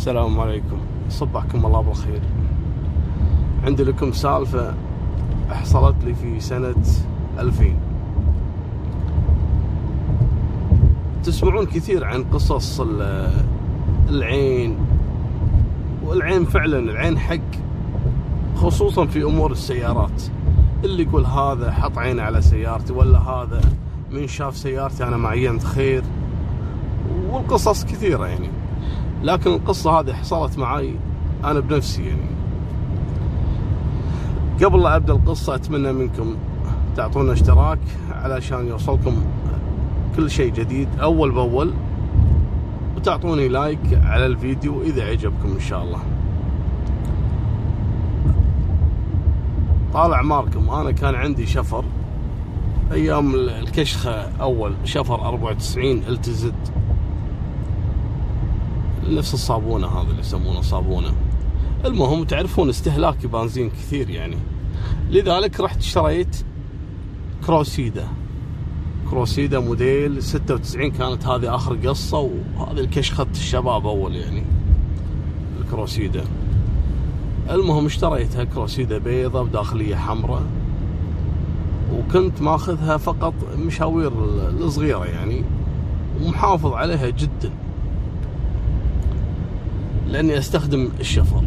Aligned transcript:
السلام 0.00 0.40
عليكم. 0.40 0.78
صبحكم 1.08 1.66
الله 1.66 1.80
بالخير. 1.80 2.20
عندي 3.66 3.84
لكم 3.84 4.12
سالفة 4.12 4.74
حصلت 5.50 5.96
لي 6.04 6.14
في 6.14 6.40
سنة 6.40 6.74
2000 7.38 7.76
تسمعون 11.24 11.66
كثير 11.66 12.04
عن 12.04 12.24
قصص 12.24 12.80
ال- 12.80 13.32
العين 14.08 14.76
والعين 16.06 16.44
فعلا 16.44 16.78
العين 16.78 17.18
حق 17.18 17.50
خصوصا 18.56 19.06
في 19.06 19.22
أمور 19.24 19.52
السيارات. 19.52 20.22
اللي 20.84 21.02
يقول 21.02 21.24
هذا 21.26 21.70
حط 21.72 21.98
عينه 21.98 22.22
على 22.22 22.42
سيارتي 22.42 22.92
ولا 22.92 23.18
هذا 23.18 23.60
من 24.10 24.26
شاف 24.26 24.56
سيارتي 24.56 25.04
أنا 25.04 25.16
معينت 25.16 25.64
خير؟ 25.64 26.02
والقصص 27.30 27.84
كثيرة 27.84 28.26
يعني. 28.26 28.48
لكن 29.22 29.50
القصة 29.50 30.00
هذه 30.00 30.12
حصلت 30.12 30.58
معي 30.58 30.94
أنا 31.44 31.60
بنفسي 31.60 32.02
يعني. 32.02 32.30
قبل 34.64 34.82
لا 34.82 34.96
أبدأ 34.96 35.12
القصة 35.12 35.54
أتمنى 35.54 35.92
منكم 35.92 36.36
تعطونا 36.96 37.32
اشتراك 37.32 37.78
علشان 38.10 38.66
يوصلكم 38.66 39.16
كل 40.16 40.30
شيء 40.30 40.52
جديد 40.52 40.88
أول 41.00 41.30
بأول 41.30 41.74
وتعطوني 42.96 43.48
لايك 43.48 43.80
على 44.02 44.26
الفيديو 44.26 44.82
إذا 44.82 45.04
عجبكم 45.04 45.52
إن 45.54 45.60
شاء 45.60 45.82
الله. 45.82 45.98
طال 49.92 50.12
اعماركم 50.12 50.70
أنا 50.70 50.90
كان 50.90 51.14
عندي 51.14 51.46
شفر 51.46 51.84
أيام 52.92 53.34
الكشخة 53.34 54.10
أول 54.40 54.74
شفر 54.84 55.14
94 55.14 55.90
التزد 55.90 56.54
نفس 59.16 59.34
الصابونة 59.34 59.86
هذا 59.86 60.10
اللي 60.10 60.20
يسمونه 60.20 60.60
صابونة. 60.60 61.12
المهم 61.84 62.24
تعرفون 62.24 62.68
استهلاكي 62.68 63.26
بنزين 63.26 63.70
كثير 63.70 64.10
يعني. 64.10 64.36
لذلك 65.10 65.60
رحت 65.60 65.78
اشتريت 65.78 66.36
كروسيدا. 67.46 68.08
كروسيدا 69.10 69.60
موديل 69.60 70.22
96 70.22 70.90
كانت 70.90 71.26
هذه 71.26 71.54
آخر 71.54 71.76
قصة 71.76 72.18
وهذه 72.18 72.80
الكشخة 72.80 73.26
الشباب 73.30 73.86
أول 73.86 74.16
يعني. 74.16 74.42
الكروسيدا. 75.60 76.24
المهم 77.50 77.86
اشتريتها 77.86 78.44
كروسيدا 78.44 78.98
بيضة 78.98 79.42
بداخلية 79.42 79.96
حمراء. 79.96 80.42
وكنت 81.94 82.42
ماخذها 82.42 82.96
فقط 82.96 83.34
مشاوير 83.58 84.12
الصغيرة 84.48 85.04
يعني. 85.04 85.44
ومحافظ 86.20 86.72
عليها 86.72 87.08
جدا. 87.10 87.50
لأني 90.10 90.38
أستخدم 90.38 90.88
الشفر. 91.00 91.42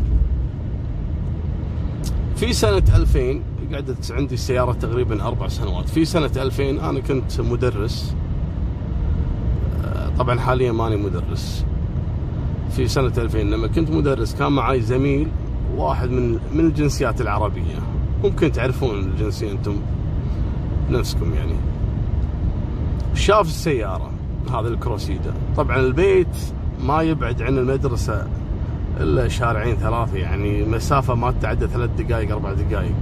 في 2.35 2.53
سنة 2.53 2.83
2000 2.95 3.41
قعدت 3.73 4.11
عندي 4.11 4.33
السيارة 4.33 4.73
تقريبا 4.73 5.27
أربع 5.27 5.47
سنوات. 5.47 5.89
في 5.89 6.05
سنة 6.05 6.31
2000 6.35 6.63
أنا 6.89 6.99
كنت 6.99 7.41
مدرس. 7.41 8.15
آه، 9.85 10.09
طبعا 10.17 10.39
حاليا 10.39 10.71
ماني 10.71 10.95
مدرس. 10.95 11.65
في 12.71 12.87
سنة 12.87 13.13
2000 13.17 13.37
لما 13.37 13.67
كنت 13.67 13.89
مدرس 13.89 14.35
كان 14.35 14.51
معي 14.51 14.81
زميل 14.81 15.27
واحد 15.77 16.09
من 16.09 16.39
من 16.53 16.59
الجنسيات 16.59 17.21
العربية. 17.21 17.79
ممكن 18.23 18.51
تعرفون 18.51 18.99
الجنسية 18.99 19.51
أنتم 19.51 19.75
نفسكم 20.89 21.33
يعني. 21.33 21.55
شاف 23.15 23.47
السيارة 23.47 24.11
هذا 24.53 24.67
الكروسيدا. 24.67 25.33
طبعا 25.57 25.79
البيت 25.79 26.37
ما 26.83 27.01
يبعد 27.01 27.41
عن 27.41 27.57
المدرسة 27.57 28.27
إلا 28.99 29.27
شارعين 29.27 29.75
ثلاثة 29.75 30.17
يعني 30.17 30.63
مسافة 30.65 31.15
ما 31.15 31.31
تتعدى 31.31 31.67
ثلاث 31.67 31.89
دقائق 31.97 32.31
أربع 32.31 32.53
دقائق 32.53 32.95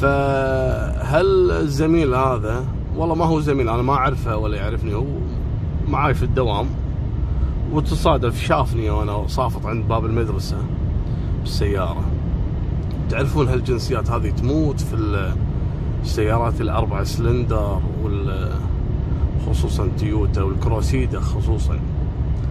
فهل 0.00 1.50
الزميل 1.50 2.14
هذا 2.14 2.64
والله 2.96 3.14
ما 3.14 3.24
هو 3.24 3.40
زميل 3.40 3.68
أنا 3.68 3.82
ما 3.82 3.92
أعرفه 3.92 4.36
ولا 4.36 4.56
يعرفني 4.56 4.94
هو 4.94 5.04
معاي 5.88 6.14
في 6.14 6.22
الدوام. 6.22 6.66
وتصادف 7.72 8.40
شافني 8.42 8.90
وأنا 8.90 9.26
صافط 9.26 9.66
عند 9.66 9.88
باب 9.88 10.04
المدرسة 10.04 10.56
بالسيارة. 11.40 12.04
تعرفون 13.10 13.48
هالجنسيات 13.48 14.10
هذه 14.10 14.30
تموت 14.30 14.80
في 14.80 14.94
ال- 14.94 15.34
السيارات 16.02 16.60
الأربع 16.60 17.04
سلندر 17.04 17.80
وال 18.02 18.50
خصوصا 19.46 19.88
تويوتا 19.98 20.42
والكروسيدا 20.42 21.20
خصوصا. 21.20 21.78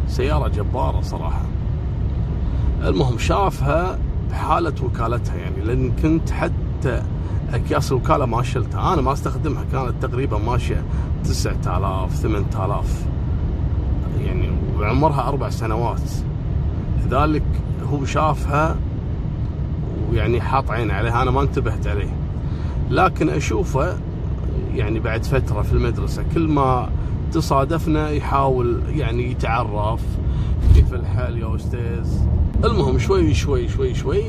سيارة 0.09 0.47
جبارة 0.47 1.01
صراحة. 1.01 1.41
المهم 2.83 3.17
شافها 3.17 3.99
بحالة 4.29 4.73
وكالتها 4.83 5.35
يعني 5.35 5.61
لأن 5.61 5.91
كنت 5.91 6.29
حتى 6.31 7.03
اكياس 7.53 7.91
الوكاله 7.91 8.25
ما 8.25 8.43
شلتها. 8.43 8.93
أنا 8.93 9.01
ما 9.01 9.13
أستخدمها 9.13 9.63
كانت 9.71 9.93
تقريبا 10.05 10.37
ماشية 10.37 10.83
9000 11.23 12.15
8000 12.15 13.05
يعني 14.25 14.49
وعمرها 14.77 15.27
أربع 15.27 15.49
سنوات. 15.49 16.01
لذلك 17.05 17.43
هو 17.91 18.05
شافها 18.05 18.75
ويعني 20.11 20.41
حاط 20.41 20.71
عين 20.71 20.91
عليها 20.91 21.21
أنا 21.21 21.31
ما 21.31 21.41
انتبهت 21.41 21.87
عليه. 21.87 22.13
لكن 22.89 23.29
أشوفه 23.29 23.97
يعني 24.73 24.99
بعد 24.99 25.23
فترة 25.23 25.61
في 25.61 25.73
المدرسة 25.73 26.23
كل 26.33 26.47
ما 26.47 26.89
تصادفنا 27.33 28.09
يحاول 28.09 28.81
يعني 28.89 29.31
يتعرف 29.31 30.01
كيف 30.75 30.93
الحال 30.93 31.37
يا 31.37 31.55
أستاذ. 31.55 32.07
المهم 32.65 32.99
شوي 32.99 33.33
شوي 33.33 33.67
شوي 33.67 33.95
شوي 33.95 34.23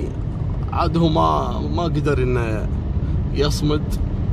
عاد 0.72 0.96
هو 0.96 1.08
ما 1.08 1.60
ما 1.74 1.82
قدر 1.82 2.22
إنه 2.22 2.68
يصمد 3.34 3.82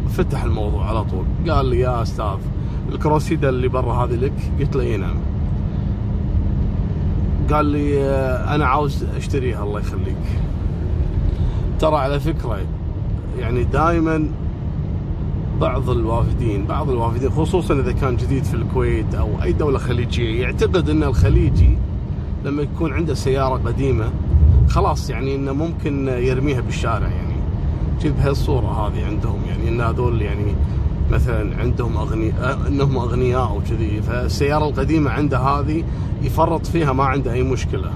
فتح 0.09 0.44
الموضوع 0.44 0.89
على 0.89 1.03
طول. 1.03 1.25
قال 1.50 1.66
لي 1.66 1.79
يا 1.79 2.01
أستاذ 2.01 2.38
الكروسيدا 2.91 3.50
اللي 3.50 3.67
برا 3.67 3.94
هذه 3.94 4.16
لك؟ 4.16 4.51
قلت 4.59 4.75
له 4.75 4.81
إي 4.83 4.97
نعم. 4.97 5.17
قال 7.51 7.66
لي 7.66 8.06
أنا 8.56 8.66
عاوز 8.66 9.03
أشتريها 9.17 9.63
الله 9.63 9.79
يخليك. 9.79 10.17
ترى 11.79 11.95
على 11.95 12.19
فكرة 12.19 12.59
يعني 13.39 13.63
دائما 13.63 14.27
بعض 15.62 15.90
الوافدين 15.90 16.66
بعض 16.66 16.90
الوافدين 16.90 17.29
خصوصا 17.29 17.73
إذا 17.73 17.91
كان 17.91 18.18
جديد 18.18 18.44
في 18.44 18.53
الكويت 18.53 19.16
أو 19.16 19.29
أي 19.44 19.51
دولة 19.51 19.78
خليجية 19.78 20.41
يعتقد 20.41 20.90
إن 20.90 21.03
الخليجي 21.03 21.78
لما 22.45 22.62
يكون 22.62 22.94
عنده 22.94 23.13
سيارة 23.13 23.62
قديمة 23.66 24.12
خلاص 24.69 25.09
يعني 25.09 25.35
إنه 25.35 25.53
ممكن 25.53 26.07
يرميها 26.07 26.62
بالشارع 26.62 27.07
يعني. 27.07 27.34
كذا 28.03 28.12
بهالصورة 28.12 28.88
هذه 28.88 29.06
عندهم 29.06 29.40
يعني 29.47 29.69
إن 29.69 29.81
هذول 29.81 30.22
يعني 30.22 30.56
مثلا 31.12 31.57
عندهم 31.57 31.97
اغنياء 31.97 32.68
إنهم 32.68 32.97
أغنياء 32.97 33.56
وكذي 33.57 34.01
فالسيارة 34.01 34.69
القديمة 34.69 35.12
عنده 35.12 35.39
هذه 35.39 35.84
يفرط 36.24 36.66
فيها 36.66 36.94
ما 36.94 37.03
عنده 37.03 37.34
أي 37.34 37.44
مشكلة. 37.44 37.91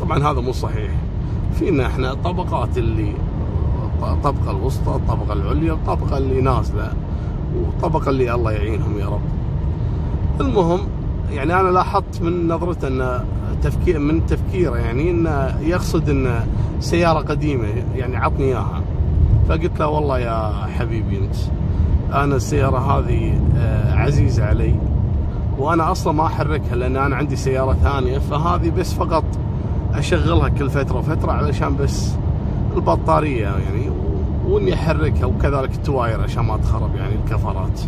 طبعا 0.00 0.18
هذا 0.18 0.40
مو 0.40 0.52
صحيح. 0.52 0.90
فينا 1.58 1.86
إحنا 1.86 2.14
طبقات 2.14 2.78
اللي 2.78 3.12
الطبقه 4.04 4.50
الوسطى 4.50 4.94
الطبقه 4.94 5.32
العليا 5.32 5.72
الطبقه 5.72 6.18
اللي 6.18 6.40
نازله 6.40 6.92
والطبقه 7.56 8.10
اللي 8.10 8.34
الله 8.34 8.52
يعينهم 8.52 8.98
يا 8.98 9.06
رب. 9.06 9.20
المهم 10.40 10.80
يعني 11.30 11.60
أنا 11.60 11.68
لاحظت 11.68 12.22
من 12.22 12.48
نظرته 12.48 12.88
إن 12.88 13.24
تفكير 13.62 13.98
من 13.98 14.26
تفكيره 14.26 14.76
يعني 14.76 15.10
انه 15.10 15.60
يقصد 15.60 16.08
إن 16.08 16.46
سيارة 16.80 17.18
قديمة 17.18 17.66
يعني 17.94 18.16
عطني 18.16 18.44
إياها. 18.44 18.82
فقلت 19.48 19.80
له 19.80 19.88
والله 19.88 20.18
يا 20.18 20.52
حبيبي 20.78 21.18
أنت 21.18 21.34
أنا 22.12 22.36
السيارة 22.36 22.78
هذه 22.78 23.40
آه، 23.56 23.94
عزيزة 23.94 24.44
علي 24.44 24.74
وأنا 25.58 25.92
أصلا 25.92 26.12
ما 26.12 26.26
أحركها 26.26 26.76
لأن 26.76 26.96
أنا 26.96 27.16
عندي 27.16 27.36
سيارة 27.36 27.72
ثانية 27.72 28.18
فهذه 28.18 28.70
بس 28.70 28.92
فقط 28.94 29.24
أشغلها 29.94 30.48
كل 30.48 30.70
فترة 30.70 30.98
وفترة 30.98 31.32
علشان 31.32 31.76
بس 31.76 32.12
البطارية 32.76 33.42
يعني 33.42 33.90
وإني 34.48 34.74
أحركها 34.74 35.26
وكذلك 35.26 35.74
التواير 35.74 36.20
عشان 36.20 36.44
ما 36.44 36.56
تخرب 36.56 36.96
يعني 36.96 37.14
الكفرات. 37.14 37.80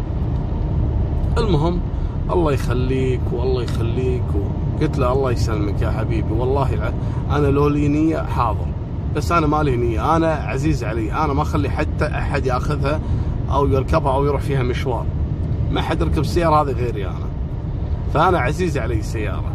المهم 1.39 1.81
الله 2.31 2.53
يخليك 2.53 3.21
والله 3.33 3.63
يخليك 3.63 4.23
قلت 4.81 4.99
له 4.99 5.13
الله 5.13 5.31
يسلمك 5.31 5.83
يا 5.83 5.91
حبيبي. 5.91 6.33
والله 6.33 6.93
أنا 7.31 7.47
لو 7.47 7.69
لي 7.69 7.89
نية 7.89 8.19
حاضر 8.19 8.67
بس 9.17 9.33
أنا 9.33 9.47
ما 9.47 9.63
لي 9.63 9.77
نية. 9.77 10.17
أنا 10.17 10.33
عزيز 10.35 10.85
علي 10.85 11.13
أنا 11.13 11.33
ما 11.33 11.43
أخلي 11.43 11.71
حتى 11.71 12.07
أحد 12.07 12.47
يأخذها 12.47 13.01
أو 13.51 13.67
يركبها 13.67 14.15
أو 14.15 14.25
يروح 14.25 14.41
فيها 14.41 14.63
مشوار. 14.63 15.07
ما 15.71 15.83
حد 15.83 16.01
يركب 16.01 16.19
السياره 16.19 16.63
هذه 16.63 16.73
غيري 16.73 17.07
أنا. 17.07 17.29
فأنا 18.15 18.39
عزيز 18.39 18.79
علي 18.79 18.99
السياره 18.99 19.53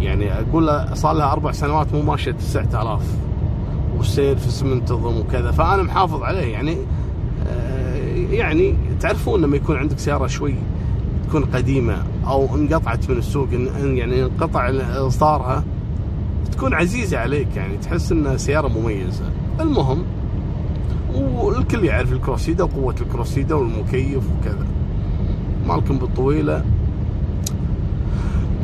يعني 0.00 0.32
أقول 0.32 0.66
له 0.66 0.94
صار 0.94 1.12
لها 1.12 1.32
أربع 1.32 1.52
سنوات 1.52 1.94
مو 1.94 2.02
ماشية 2.02 2.30
9000 2.30 3.00
والسيرفس 3.98 4.62
منتظم 4.62 5.18
وكذا 5.20 5.50
فأنا 5.50 5.82
محافظ 5.82 6.22
عليه. 6.22 6.52
يعني 6.52 6.76
آه، 7.46 7.96
يعني 8.30 8.74
تعرفون 9.00 9.40
لما 9.40 9.56
يكون 9.56 9.76
عندك 9.76 9.98
سيارة 9.98 10.26
شوي 10.26 10.54
تكون 11.28 11.44
قديمة 11.44 12.02
أو 12.26 12.56
انقطعت 12.56 13.10
من 13.10 13.16
السوق 13.16 13.48
يعني 13.82 14.22
انقطع 14.24 14.70
إصدارها 15.06 15.64
تكون 16.52 16.74
عزيزة 16.74 17.18
عليك. 17.18 17.56
يعني 17.56 17.76
تحس 17.76 18.12
انها 18.12 18.36
سيارة 18.36 18.68
مميزة. 18.68 19.24
المهم 19.60 20.04
والكل 21.14 21.84
يعرف 21.84 22.12
الكروسيدا 22.12 22.64
وقوه 22.64 22.94
الكروسيدا 23.00 23.54
والمكيف 23.54 24.22
وكذا. 24.38 24.66
مالكم 25.66 25.98
بالطويلة. 25.98 26.64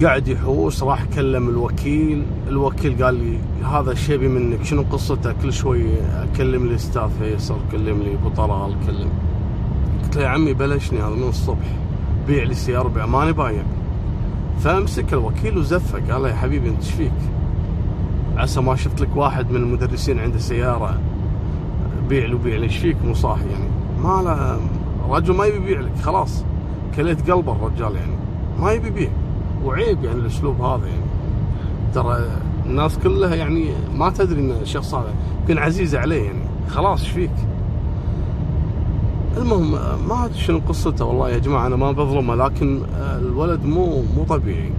قاعد 0.03 0.29
يحوس 0.29 0.83
راح 0.83 1.05
كلم 1.05 1.49
الوكيل. 1.49 2.23
الوكيل 2.49 3.05
قال 3.05 3.15
لي 3.15 3.39
هذا 3.65 3.93
الشيء 3.93 4.19
منك 4.19 4.63
شنو 4.63 4.83
قصته؟ 4.83 5.33
كل 5.33 5.53
شوي 5.53 5.85
أكلم 6.03 6.67
لي 6.67 6.75
أستاذ 6.75 7.09
فيصل 7.19 7.57
كلم 7.73 8.03
لي 8.03 8.15
أبو 8.15 8.29
طلال 8.29 8.75
كلم. 8.87 9.09
قلت 10.03 10.17
له 10.17 10.23
يا 10.23 10.29
عمي 10.29 10.53
بلشني 10.55 10.99
هذا 10.99 11.15
من 11.15 11.29
الصبح 11.29 11.77
بيع 12.27 12.45
لي 12.45 12.55
سيارة 12.55 12.89
بيع 12.89 13.07
ماني 13.07 13.33
بايع. 13.33 13.63
فأمسك 14.61 15.13
الوكيل 15.13 15.59
وزفه 15.59 16.13
قال 16.13 16.23
له 16.23 16.29
يا 16.29 16.35
حبيبي 16.35 16.69
أنت 16.69 16.83
إيش 16.83 16.91
فيك؟ 16.91 17.13
عسى 18.37 18.61
ما 18.61 18.77
شفت 18.77 19.01
لك 19.01 19.17
واحد 19.17 19.51
من 19.51 19.57
المدرسين 19.57 20.19
عنده 20.19 20.39
سيارة 20.39 21.01
بيع 22.09 22.27
له 22.27 22.39
بيع 22.39 22.57
لي 22.57 22.65
إيش 22.65 22.77
فيك؟ 22.77 22.97
مو 23.05 23.15
صاحي 23.15 23.47
يعني. 23.51 23.69
ما 24.03 24.23
له 24.23 24.61
رجل 25.17 25.35
ما 25.35 25.45
يبي 25.45 25.57
يبيع 25.57 25.81
لك 25.81 25.97
خلاص 26.03 26.45
كليت 26.97 27.31
قلبه 27.31 27.53
الرجال 27.53 27.97
يعني 27.97 28.17
ما 28.61 28.73
يبي 28.73 28.89
يبيع. 28.89 29.11
وعيب 29.65 30.05
يعني 30.05 30.19
الأسلوب 30.21 30.61
هذا 30.61 30.87
يعني. 30.87 31.05
ترى 31.95 32.27
الناس 32.67 32.99
كلها 32.99 33.35
يعني 33.35 33.67
ما 33.95 34.11
تدري 34.11 34.41
إن 34.41 34.51
الشخص 34.51 34.95
هذا 34.95 35.15
يمكن 35.41 35.59
عزيز 35.59 35.95
عليه 35.95 36.23
يعني. 36.23 36.45
خلاص 36.69 37.01
إيش 37.01 37.11
فيك؟ 37.11 37.31
المهم 39.37 39.71
ما 40.09 40.25
أدري 40.25 40.39
شنو 40.39 40.61
قصته 40.69 41.05
والله 41.05 41.31
يا 41.31 41.39
جماعة 41.39 41.67
أنا 41.67 41.77
ما 41.77 41.93
بظلمه 41.93 42.35
لكن 42.35 42.81
الولد 42.99 43.65
مو 43.65 44.03
مو 44.17 44.25
طبيعي. 44.29 44.71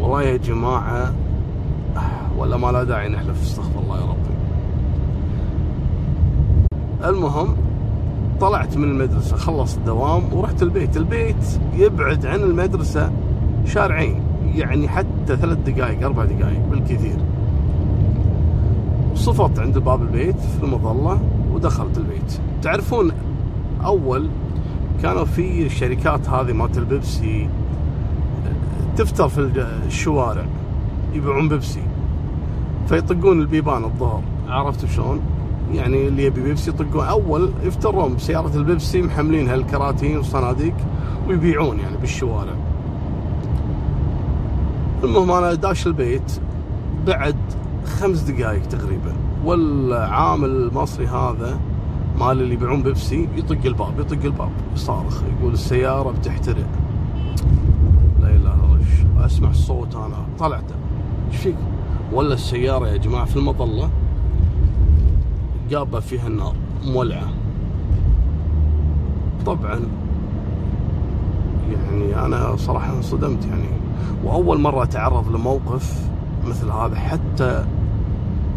والله 0.00 0.22
يا 0.22 0.36
جماعة 0.36 1.14
ولا 2.38 2.56
ما 2.56 2.72
لا 2.72 2.84
داعي 2.84 3.08
نحلف 3.08 3.42
استغفر 3.42 3.80
الله 3.80 3.96
يا 3.96 4.04
ربي. 4.04 4.18
المهم 7.08 7.56
طلعت 8.40 8.76
من 8.76 8.84
المدرسة 8.84 9.36
خلص 9.36 9.76
الدوام 9.76 10.22
ورحت 10.32 10.62
البيت. 10.62 10.96
البيت 10.96 11.60
يبعد 11.74 12.26
عن 12.26 12.40
المدرسة 12.40 13.12
شارعين 13.64 14.22
يعني 14.54 14.88
حتى 14.88 15.36
ثلاث 15.36 15.58
دقائق 15.58 16.04
أربع 16.04 16.24
دقائق 16.24 16.60
بالكثير. 16.70 17.16
صفت 19.14 19.58
عند 19.58 19.78
باب 19.78 20.02
البيت 20.02 20.40
في 20.40 20.64
المظلة 20.64 21.20
ودخلت 21.52 21.98
البيت. 21.98 22.40
تعرفون 22.62 23.12
أول 23.84 24.28
كانوا 25.02 25.24
في 25.24 25.66
الشركات 25.66 26.28
هذه 26.28 26.52
مالت 26.52 26.78
البيبسي 26.78 27.48
تفتر 28.96 29.28
في 29.28 29.66
الشوارع 29.86 30.44
يبيعون 31.12 31.48
بيبسي. 31.48 31.82
فيطقون 32.88 33.40
البيبان 33.40 33.84
الظهر. 33.84 34.22
عرفت 34.48 34.86
شلون؟ 34.86 35.20
يعني 35.72 36.08
اللي 36.08 36.24
يبي 36.24 36.40
بيبسي 36.40 36.70
يطقون. 36.70 37.06
أول 37.06 37.50
يفترون 37.64 38.14
بسيارة 38.14 38.56
البيبسي 38.56 39.02
محملين 39.02 39.48
هالكراتين 39.48 40.16
والصناديق 40.16 40.74
ويبيعون 41.28 41.78
يعني 41.78 41.96
بالشوارع. 41.96 42.52
المهم 45.04 45.30
أنا 45.30 45.54
داش 45.54 45.86
البيت 45.86 46.40
بعد 47.06 47.36
خمس 47.84 48.20
دقائق 48.20 48.66
تقريبا. 48.66 49.12
والعامل 49.44 50.48
المصري 50.48 51.06
هذا 51.06 51.60
مال 52.20 52.40
اللي 52.40 52.54
يبيعون 52.54 52.82
بيبسي 52.82 53.28
يطق 53.36 53.58
الباب 53.64 54.00
يطق 54.00 54.24
الباب 54.24 54.50
يصارخ 54.74 55.22
يقول 55.22 55.52
السيارة 55.52 56.10
بتحترق. 56.10 56.66
لا 58.20 58.28
إله 58.28 58.36
إلا 58.36 58.54
الله 58.54 58.78
أسمع 59.26 59.50
الصوت 59.50 59.94
أنا 59.94 60.26
طلعت. 60.38 60.64
إيش 61.32 61.36
فيك؟ 61.40 61.56
ولا 62.12 62.34
السيارة 62.34 62.88
يا 62.88 62.96
جماعة 62.96 63.24
في 63.24 63.36
المظلة 63.36 63.90
جابه 65.70 66.00
فيها 66.00 66.26
النار 66.26 66.54
مولعة. 66.84 67.28
طبعا 69.46 69.80
يعني 71.72 72.26
أنا 72.26 72.56
صراحة 72.56 72.96
انصدمت 72.96 73.44
يعني. 73.44 73.77
وأول 74.24 74.60
مرة 74.60 74.82
أتعرض 74.82 75.36
لموقف 75.36 76.08
مثل 76.46 76.70
هذا 76.70 76.96
حتى 76.96 77.64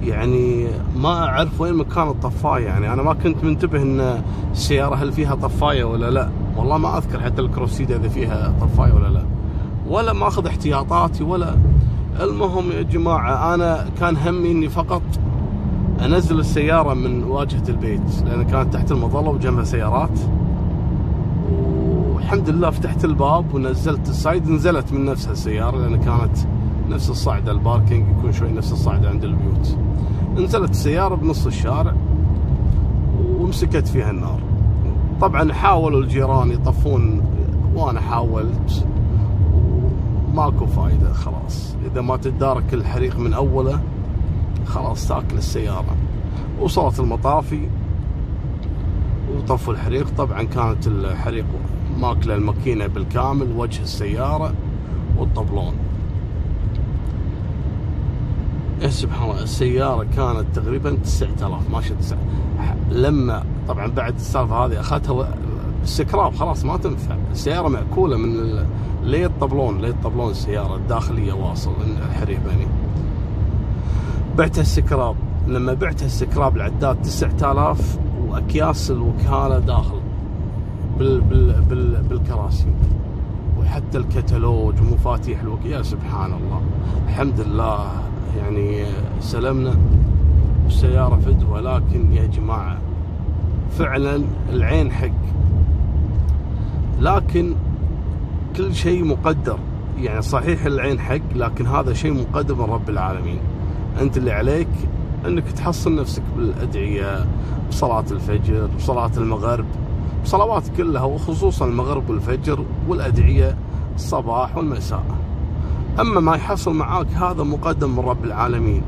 يعني 0.03 0.67
ما 0.97 1.25
أعرف 1.27 1.61
وين 1.61 1.73
مكان 1.73 2.07
الطفاية. 2.07 2.65
يعني 2.65 2.93
أنا 2.93 3.01
ما 3.03 3.13
كنت 3.13 3.43
منتبه 3.43 3.81
إن 3.81 4.21
السيارة 4.51 4.95
هل 4.95 5.11
فيها 5.13 5.35
طفاية 5.35 5.83
ولا 5.83 6.09
لا. 6.11 6.29
والله 6.57 6.77
ما 6.77 6.97
أذكر 6.97 7.19
حتى 7.19 7.41
الكروسيدا 7.41 7.95
إذا 7.95 8.09
فيها 8.09 8.53
طفاية 8.61 8.93
ولا 8.93 9.07
لا. 9.07 9.23
ولا 9.87 10.13
ماخذ 10.13 10.47
احتياطاتي 10.47 11.23
ولا. 11.23 11.55
المهم 12.21 12.71
يا 12.71 12.81
جماعة 12.81 13.53
أنا 13.53 13.85
كان 13.99 14.17
همي 14.17 14.51
إني 14.51 14.69
فقط 14.69 15.01
أنزل 16.05 16.39
السيارة 16.39 16.93
من 16.93 17.23
واجهة 17.23 17.63
البيت 17.69 18.23
لأن 18.25 18.43
كانت 18.43 18.73
تحت 18.73 18.91
المظلة 18.91 19.29
وجنبها 19.29 19.63
سيارات 19.63 20.19
والحمد 22.21 22.49
لله 22.49 22.69
فتحت 22.69 23.05
الباب 23.05 23.53
ونزلت 23.53 24.09
الصعيد 24.09 24.49
نزلت 24.49 24.93
من 24.93 25.05
نفسها 25.05 25.31
السيارة 25.31 25.77
لأن 25.77 25.95
كانت 25.95 26.37
نفس 26.89 27.09
الصعده 27.09 27.51
الباركينج 27.51 28.17
يكون 28.17 28.31
شوي 28.31 28.51
نفس 28.51 28.71
الصعده 28.71 29.09
عند 29.09 29.23
البيوت. 29.23 29.77
نزلت 30.35 30.69
السيارة 30.69 31.15
بنص 31.15 31.45
الشارع 31.45 31.93
ومسكت 33.39 33.87
فيها 33.87 34.11
النار. 34.11 34.39
طبعا 35.21 35.53
حاولوا 35.53 36.01
الجيران 36.01 36.51
يطفون 36.51 37.21
وأنا 37.75 38.01
حاولت 38.01 38.85
ماكو 40.33 40.65
فايدة 40.65 41.13
خلاص. 41.13 41.75
إذا 41.91 42.01
ما 42.01 42.17
تدارك 42.17 42.73
الحريق 42.73 43.19
من 43.19 43.33
أوله 43.33 43.81
خلاص 44.65 45.07
تأكل 45.07 45.37
السيارة. 45.37 45.95
وصلت 46.61 46.99
المطافي 46.99 47.69
وطفوا 49.37 49.73
الحريق. 49.73 50.09
طبعا 50.17 50.43
كانت 50.43 50.87
الحريق 50.87 51.45
ماكلة 52.01 52.35
الماكينة 52.35 52.87
بالكامل 52.87 53.51
وجه 53.57 53.81
السيارة 53.81 54.53
والطبلون. 55.17 55.73
يا 58.81 58.89
سبحان 58.89 59.29
الله 59.29 59.43
السيارة 59.43 60.03
كانت 60.15 60.45
تقريبا 60.53 60.97
9000 61.03 61.69
ماشية 61.71 61.95
9 61.95 62.17
لما 62.91 63.43
طبعا 63.67 63.87
بعد 63.87 64.15
السالفة 64.15 64.65
هذه 64.65 64.79
أخذتها 64.79 65.35
سكراب 65.83 66.35
خلاص 66.35 66.65
ما 66.65 66.77
تنفع. 66.77 67.15
السيارة 67.31 67.67
معكولة 67.67 68.17
من 68.17 68.63
ليه 69.03 69.25
الطبلون؟ 69.25 69.81
ليه 69.81 69.89
الطبلون 69.89 70.31
السيارة 70.31 70.75
الداخلية 70.75 71.33
واصل 71.33 71.71
الحريق 72.09 72.39
يعني. 72.47 72.67
بعتها 74.37 74.61
السكراب 74.61 75.15
لما 75.47 75.73
بعتها 75.73 76.05
السكراب 76.05 76.55
العداد 76.55 77.01
9000 77.01 77.97
وأكياس 78.27 78.91
الوكالة 78.91 79.59
داخل. 79.59 80.00
بال 81.01 81.21
بال 81.21 81.61
بال 81.61 82.01
بالكراسي. 82.09 82.67
وحتى 83.59 83.97
الكتالوج 83.97 84.81
ومفاتيح 84.81 85.41
الوكاله 85.41 85.77
يا 85.77 85.81
سبحان 85.81 86.33
الله 86.33 86.61
الحمد 87.07 87.39
لله. 87.39 87.91
يعني 88.37 88.85
سلمنا 89.19 89.75
والسيارة 90.63 91.15
فدوه 91.15 91.61
لكن 91.61 92.13
يا 92.13 92.25
جماعة 92.25 92.77
فعلا 93.71 94.23
العين 94.49 94.91
حق. 94.91 95.21
لكن 96.99 97.55
كل 98.57 98.75
شيء 98.75 99.03
مقدر. 99.03 99.57
يعني 99.97 100.21
صحيح 100.21 100.65
العين 100.65 100.99
حق 100.99 101.35
لكن 101.35 101.65
هذا 101.65 101.93
شيء 101.93 102.13
مقدر 102.13 102.55
من 102.55 102.73
رب 102.73 102.89
العالمين. 102.89 103.39
أنت 104.01 104.17
اللي 104.17 104.31
عليك 104.31 104.69
أنك 105.25 105.51
تحصن 105.51 105.95
نفسك 105.95 106.23
بالأدعية 106.37 107.25
بصلاة 107.69 108.05
الفجر 108.11 108.69
بصلاة 108.77 109.11
المغرب. 109.17 109.65
بصلوات 110.23 110.69
كلها 110.77 111.03
وخصوصا 111.03 111.65
المغرب 111.65 112.09
والفجر 112.09 112.65
والأدعية 112.87 113.55
الصباح 113.95 114.57
والمساء. 114.57 115.03
أما 115.99 116.19
ما 116.19 116.35
يحصل 116.35 116.73
معاك 116.73 117.07
هذا 117.07 117.43
مقدم 117.43 117.89
من 117.89 117.99
رب 117.99 118.23
العالمين. 118.23 118.81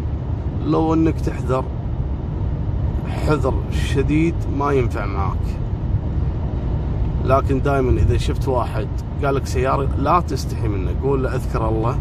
لو 0.65 0.93
أنك 0.93 1.21
تحذر 1.21 1.63
حذر 3.07 3.53
شديد 3.71 4.35
ما 4.57 4.71
ينفع 4.71 5.05
معاك. 5.05 5.45
لكن 7.25 7.61
دائما 7.61 7.91
إذا 7.91 8.17
شفت 8.17 8.47
واحد 8.47 8.87
قال 9.25 9.35
لك 9.35 9.45
سيارة 9.45 9.89
لا 9.97 10.19
تستحي 10.19 10.67
منه. 10.67 10.91
قول 11.03 11.23
له 11.23 11.35
أذكر 11.35 11.69
الله 11.69 11.99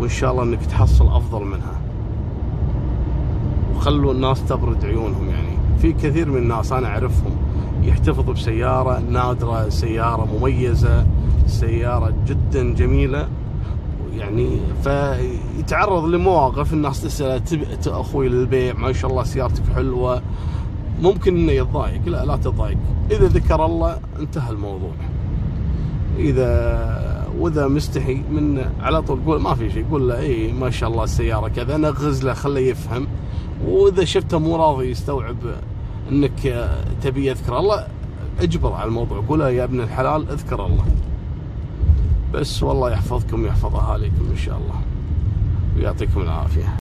وإن 0.00 0.08
شاء 0.08 0.32
الله 0.32 0.42
أنك 0.42 0.66
تحصل 0.66 1.06
أفضل 1.06 1.44
منها. 1.44 1.80
وخلوا 3.76 4.12
الناس 4.12 4.44
تبرد 4.44 4.84
عيونهم 4.84 5.28
يعني. 5.28 5.54
في 5.78 5.92
كثير 5.92 6.30
من 6.30 6.36
الناس 6.36 6.72
أنا 6.72 6.88
أعرفهم 6.88 7.32
يحتفظ 7.84 8.30
بسيارة 8.30 8.98
نادرة 8.98 9.68
سيارة 9.68 10.28
مميزة 10.38 11.06
سيارة 11.46 12.14
جدا 12.26 12.74
جميلة. 12.74 13.28
يعني 14.16 14.60
فيتعرض 14.82 16.04
لمواقف 16.04 16.72
الناس 16.72 17.02
تساله 17.02 17.42
أخوي 17.86 18.28
للبيع؟ 18.28 18.74
ما 18.74 18.92
شاء 18.92 19.10
الله 19.10 19.24
سيارتك 19.24 19.62
حلوة. 19.74 20.22
ممكن 21.02 21.36
إنه 21.36 21.52
يتضايق. 21.52 22.00
لا 22.06 22.24
لا 22.24 22.36
تضايق. 22.36 22.78
إذا 23.10 23.26
ذكر 23.26 23.64
الله 23.64 23.98
انتهى 24.20 24.50
الموضوع. 24.50 24.92
إذا 26.18 27.28
وإذا 27.38 27.68
مستحي 27.68 28.14
من 28.14 28.64
على 28.80 29.02
طول 29.02 29.20
قول 29.26 29.40
ما 29.40 29.54
في 29.54 29.70
شيء. 29.70 29.86
قول 29.90 30.08
له 30.08 30.18
اي 30.18 30.52
ما 30.52 30.70
شاء 30.70 30.90
الله 30.90 31.04
السيارة 31.04 31.48
كذا. 31.48 31.76
نغز 31.76 32.24
له 32.24 32.32
خله 32.32 32.60
يفهم. 32.60 33.06
وإذا 33.66 34.04
شفته 34.04 34.38
مو 34.38 34.56
راضي 34.56 34.90
يستوعب 34.90 35.36
انك 36.10 36.68
تبي 37.02 37.26
يذكر 37.26 37.58
الله 37.58 37.86
اجبر 38.40 38.72
على 38.72 38.84
الموضوع. 38.84 39.24
قول 39.28 39.40
يا 39.40 39.64
ابن 39.64 39.80
الحلال 39.80 40.30
اذكر 40.30 40.66
الله. 40.66 40.84
بس 42.34 42.62
والله 42.62 42.90
يحفظكم 42.90 43.42
ويحفظ 43.42 43.76
اهاليكم 43.76 44.28
إن 44.30 44.36
شاء 44.36 44.58
الله. 44.58 44.80
ويعطيكم 45.76 46.20
العافية. 46.20 46.68